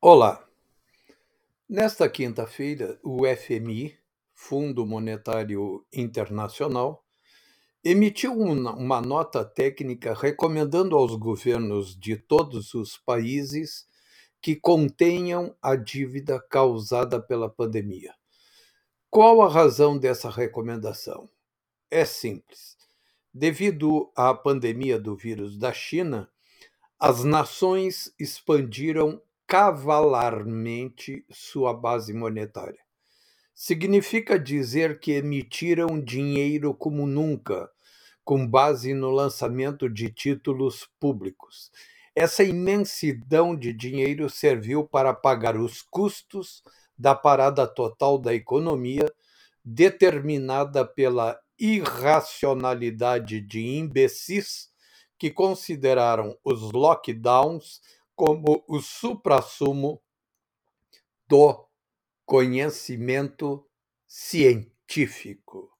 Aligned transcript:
Olá! 0.00 0.48
Nesta 1.68 2.08
quinta-feira, 2.08 3.00
o 3.02 3.22
FMI, 3.26 3.98
Fundo 4.32 4.86
Monetário 4.86 5.84
Internacional, 5.92 7.04
emitiu 7.82 8.32
uma 8.32 9.00
nota 9.00 9.44
técnica 9.44 10.14
recomendando 10.14 10.96
aos 10.96 11.16
governos 11.16 11.98
de 11.98 12.16
todos 12.16 12.74
os 12.74 12.96
países 12.96 13.88
que 14.40 14.54
contenham 14.54 15.52
a 15.60 15.74
dívida 15.74 16.40
causada 16.48 17.20
pela 17.20 17.50
pandemia. 17.50 18.14
Qual 19.10 19.42
a 19.42 19.48
razão 19.48 19.98
dessa 19.98 20.30
recomendação? 20.30 21.28
É 21.90 22.04
simples. 22.04 22.76
Devido 23.34 24.12
à 24.14 24.32
pandemia 24.32 24.96
do 24.96 25.16
vírus 25.16 25.58
da 25.58 25.72
China, 25.72 26.30
as 27.00 27.24
nações 27.24 28.14
expandiram 28.16 29.20
cavalarmente 29.48 31.24
sua 31.30 31.72
base 31.72 32.12
monetária. 32.12 32.80
Significa 33.54 34.38
dizer 34.38 35.00
que 35.00 35.12
emitiram 35.12 35.98
dinheiro 35.98 36.74
como 36.74 37.06
nunca, 37.06 37.70
com 38.22 38.46
base 38.46 38.92
no 38.92 39.10
lançamento 39.10 39.88
de 39.88 40.10
títulos 40.10 40.86
públicos. 41.00 41.72
Essa 42.14 42.44
imensidão 42.44 43.56
de 43.56 43.72
dinheiro 43.72 44.28
serviu 44.28 44.86
para 44.86 45.14
pagar 45.14 45.56
os 45.56 45.80
custos 45.80 46.62
da 46.96 47.14
parada 47.14 47.66
total 47.66 48.18
da 48.18 48.34
economia, 48.34 49.10
determinada 49.64 50.84
pela 50.84 51.40
irracionalidade 51.58 53.40
de 53.40 53.66
imbecis 53.66 54.68
que 55.18 55.30
consideraram 55.30 56.36
os 56.44 56.70
lockdowns 56.70 57.80
como 58.18 58.62
o 58.66 58.80
suprassumo 58.80 60.02
do 61.28 61.68
conhecimento 62.26 63.64
científico. 64.08 65.70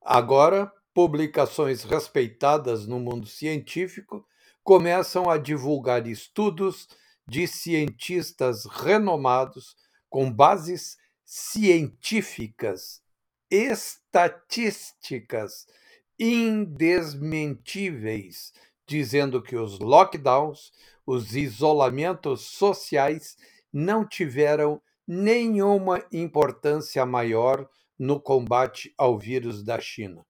Agora, 0.00 0.72
publicações 0.94 1.82
respeitadas 1.82 2.86
no 2.86 2.98
mundo 2.98 3.26
científico 3.26 4.26
começam 4.64 5.28
a 5.28 5.36
divulgar 5.36 6.06
estudos 6.06 6.88
de 7.28 7.46
cientistas 7.46 8.64
renomados 8.64 9.76
com 10.08 10.32
bases 10.32 10.96
científicas, 11.26 13.02
estatísticas 13.50 15.66
indesmentíveis, 16.18 18.54
dizendo 18.90 19.40
que 19.40 19.54
os 19.54 19.78
lockdowns, 19.78 20.72
os 21.06 21.36
isolamentos 21.36 22.40
sociais 22.40 23.36
não 23.72 24.04
tiveram 24.04 24.82
nenhuma 25.06 26.04
importância 26.12 27.06
maior 27.06 27.68
no 27.96 28.20
combate 28.20 28.92
ao 28.98 29.16
vírus 29.16 29.62
da 29.62 29.78
China. 29.78 30.26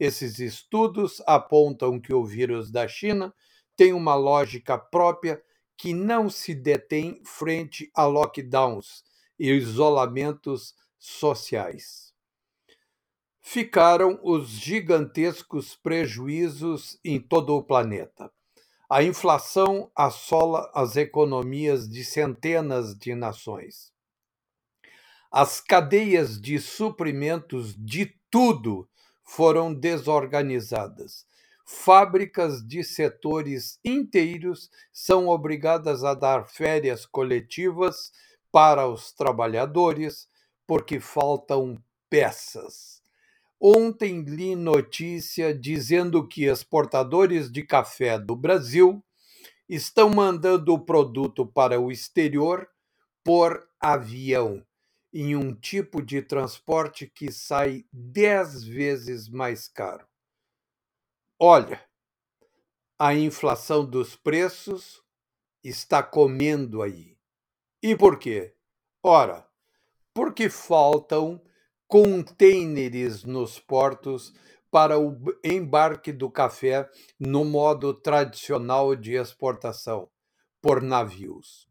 Esses 0.00 0.38
estudos 0.38 1.20
apontam 1.26 2.00
que 2.00 2.14
o 2.14 2.24
vírus 2.24 2.70
da 2.70 2.88
China 2.88 3.34
tem 3.76 3.92
uma 3.92 4.14
lógica 4.14 4.78
própria 4.78 5.42
que 5.76 5.92
não 5.92 6.30
se 6.30 6.54
detém 6.54 7.20
frente 7.26 7.90
a 7.94 8.06
lockdowns 8.06 9.04
e 9.38 9.50
isolamentos 9.50 10.74
sociais 10.98 12.07
ficaram 13.50 14.20
os 14.22 14.50
gigantescos 14.50 15.74
prejuízos 15.74 17.00
em 17.02 17.18
todo 17.18 17.56
o 17.56 17.62
planeta. 17.62 18.30
A 18.90 19.02
inflação 19.02 19.90
assola 19.96 20.70
as 20.74 20.96
economias 20.96 21.88
de 21.88 22.04
centenas 22.04 22.94
de 22.94 23.14
nações. 23.14 23.90
As 25.32 25.62
cadeias 25.62 26.38
de 26.38 26.58
suprimentos 26.58 27.74
de 27.74 28.14
tudo 28.30 28.86
foram 29.24 29.72
desorganizadas. 29.72 31.24
Fábricas 31.64 32.62
de 32.62 32.84
setores 32.84 33.80
inteiros 33.82 34.70
são 34.92 35.26
obrigadas 35.26 36.04
a 36.04 36.12
dar 36.12 36.46
férias 36.46 37.06
coletivas 37.06 38.12
para 38.52 38.86
os 38.86 39.10
trabalhadores 39.10 40.28
porque 40.66 41.00
faltam 41.00 41.82
peças 42.10 42.97
Ontem 43.60 44.22
li 44.22 44.54
notícia 44.54 45.52
dizendo 45.52 46.26
que 46.26 46.44
exportadores 46.44 47.50
de 47.50 47.64
café 47.64 48.16
do 48.16 48.36
Brasil 48.36 49.04
estão 49.68 50.08
mandando 50.08 50.72
o 50.72 50.78
produto 50.78 51.44
para 51.44 51.80
o 51.80 51.90
exterior 51.90 52.68
por 53.24 53.68
avião, 53.80 54.64
em 55.12 55.34
um 55.34 55.52
tipo 55.52 56.00
de 56.00 56.22
transporte 56.22 57.06
que 57.06 57.32
sai 57.32 57.84
dez 57.92 58.62
vezes 58.62 59.28
mais 59.28 59.66
caro. 59.66 60.06
Olha, 61.38 61.82
a 62.98 63.14
inflação 63.14 63.84
dos 63.84 64.14
preços 64.14 65.02
está 65.62 66.02
comendo 66.02 66.80
aí. 66.80 67.16
E 67.82 67.96
por 67.96 68.18
quê? 68.18 68.54
Ora, 69.02 69.48
porque 70.14 70.48
faltam 70.48 71.40
contêineres 71.88 73.24
nos 73.24 73.58
portos 73.58 74.34
para 74.70 74.98
o 74.98 75.16
embarque 75.42 76.12
do 76.12 76.30
café 76.30 76.88
no 77.18 77.46
modo 77.46 77.94
tradicional 77.94 78.94
de 78.94 79.14
exportação, 79.14 80.10
por 80.60 80.82
navios. 80.82 81.66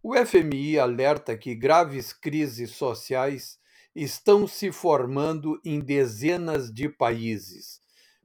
O 0.00 0.14
FMI 0.14 0.78
alerta 0.78 1.36
que 1.36 1.52
graves 1.52 2.12
crises 2.12 2.70
sociais 2.70 3.58
estão 3.94 4.46
se 4.46 4.70
formando 4.70 5.60
em 5.64 5.80
dezenas 5.80 6.72
de 6.72 6.88
países, 6.88 7.80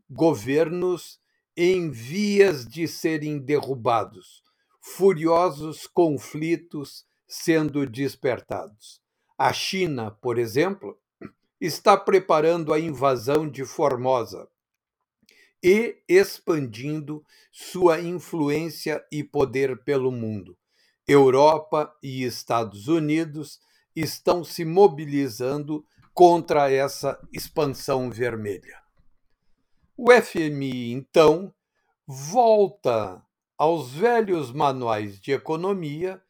governos 0.07 1.19
em 1.55 1.89
vias 1.89 2.67
de 2.67 2.87
serem 2.87 3.39
derrubados, 3.39 4.43
furiosos 4.79 5.87
conflitos 5.87 7.03
sendo 7.27 7.85
despertados. 7.87 9.06
A 9.37 9.53
China, 9.53 10.09
por 10.09 10.39
exemplo, 10.39 10.97
está 11.61 11.95
preparando 11.95 12.73
a 12.73 12.79
invasão 12.79 13.47
de 13.47 13.63
Formosa 13.65 14.47
e 15.63 16.01
expandindo 16.07 17.23
sua 17.51 17.99
influência 17.99 19.05
e 19.11 19.23
poder 19.23 19.83
pelo 19.83 20.11
mundo. 20.11 20.57
Europa 21.07 21.95
e 22.01 22.23
Estados 22.23 22.87
Unidos 22.87 23.59
estão 23.95 24.43
se 24.43 24.65
mobilizando 24.65 25.85
contra 26.13 26.71
essa 26.71 27.19
expansão 27.31 28.09
vermelha. 28.09 28.81
O 29.95 30.11
FMI, 30.11 30.91
então, 30.91 31.53
volta 32.05 33.23
aos 33.57 33.91
velhos 33.91 34.51
manuais 34.51 35.19
de 35.19 35.31
economia 35.31 36.21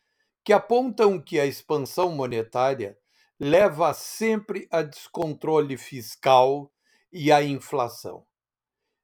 que 0.48 0.54
apontam 0.54 1.20
que 1.22 1.42
a 1.42 1.46
expansão 1.46 2.10
monetária 2.10 2.98
leva 3.38 3.94
sempre 3.94 4.66
a 4.72 4.82
descontrole 4.82 5.76
fiscal 5.76 6.74
e 7.12 7.34
a 7.34 7.44
inflação. 7.44 8.26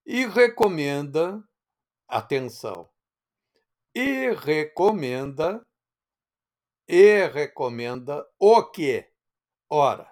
E 0.06 0.26
recomenda, 0.26 1.44
atenção, 2.08 2.90
e 3.94 4.32
recomenda, 4.32 5.68
e 6.88 7.28
recomenda 7.28 8.26
o 8.40 8.64
quê? 8.64 9.12
Ora, 9.70 10.10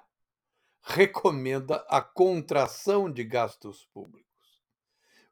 recomenda 0.82 1.78
a 1.88 2.02
contração 2.02 3.10
de 3.10 3.24
gastos 3.24 3.86
públicos. 3.94 4.62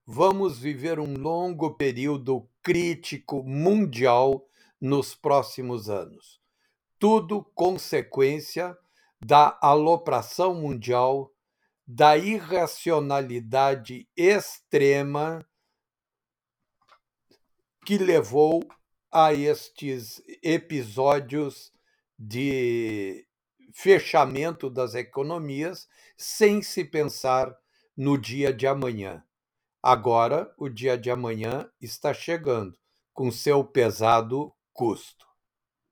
Vamos 0.05 0.57
viver 0.57 0.97
um 0.97 1.17
longo 1.17 1.75
período 1.75 2.49
crítico 2.63 3.43
mundial 3.43 4.45
nos 4.79 5.15
próximos 5.15 5.89
anos. 5.89 6.39
Tudo 6.97 7.43
consequência 7.55 8.77
da 9.21 9.57
alopração 9.61 10.53
mundial, 10.53 11.31
da 11.85 12.17
irracionalidade 12.17 14.07
extrema 14.15 15.45
que 17.85 17.97
levou 17.97 18.63
a 19.11 19.33
estes 19.33 20.21
episódios 20.43 21.73
de 22.17 23.25
fechamento 23.73 24.69
das 24.69 24.93
economias 24.93 25.87
sem 26.17 26.61
se 26.61 26.83
pensar 26.83 27.55
no 27.95 28.17
dia 28.17 28.53
de 28.53 28.67
amanhã. 28.67 29.23
Agora, 29.81 30.53
o 30.57 30.69
dia 30.69 30.97
de 30.97 31.09
amanhã 31.09 31.69
está 31.81 32.13
chegando 32.13 32.77
com 33.13 33.31
seu 33.31 33.63
pesado 33.63 34.53
custo. 34.79 35.28